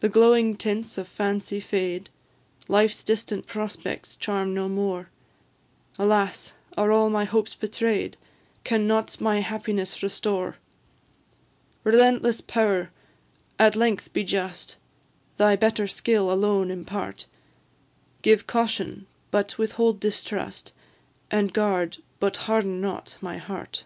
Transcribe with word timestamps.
The 0.00 0.10
glowing 0.10 0.58
tints 0.58 0.98
of 0.98 1.08
Fancy 1.08 1.58
fade, 1.58 2.10
Life's 2.68 3.02
distant 3.02 3.46
prospects 3.46 4.14
charm 4.14 4.52
no 4.52 4.68
more; 4.68 5.08
Alas! 5.98 6.52
are 6.76 6.92
all 6.92 7.08
my 7.08 7.24
hopes 7.24 7.54
betray'd? 7.54 8.18
Can 8.62 8.86
nought 8.86 9.18
my 9.22 9.40
happiness 9.40 10.02
restore? 10.02 10.56
Relentless 11.82 12.42
power! 12.42 12.90
at 13.58 13.74
length 13.74 14.12
be 14.12 14.22
just, 14.22 14.76
Thy 15.38 15.56
better 15.56 15.88
skill 15.88 16.30
alone 16.30 16.70
impart; 16.70 17.24
Give 18.20 18.46
Caution, 18.46 19.06
but 19.30 19.56
withhold 19.56 19.98
Distrust, 19.98 20.74
And 21.30 21.54
guard, 21.54 21.96
but 22.20 22.36
harden 22.36 22.82
not, 22.82 23.16
my 23.22 23.38
heart! 23.38 23.84